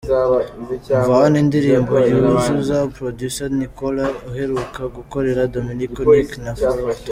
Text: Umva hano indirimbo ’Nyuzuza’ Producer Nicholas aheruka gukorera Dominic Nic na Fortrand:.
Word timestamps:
Umva 0.95 1.13
hano 1.21 1.37
indirimbo 1.43 1.93
’Nyuzuza’ 2.13 2.77
Producer 2.97 3.47
Nicholas 3.59 4.13
aheruka 4.29 4.81
gukorera 4.97 5.49
Dominic 5.55 5.91
Nic 6.07 6.29
na 6.43 6.51
Fortrand:. 6.59 7.05